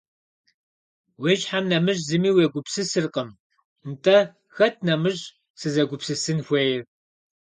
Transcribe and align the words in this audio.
-Уи 1.19 1.33
щхьэм 1.39 1.65
нэмыщӏ 1.69 2.05
зыми 2.07 2.31
уегупсысыркъым.– 2.35 3.29
Нтӏэ 3.89 4.17
хэт 4.55 4.75
нэмыщӏ 4.85 5.25
сызэгупсысын 5.59 6.39
хуейр? 6.45 6.81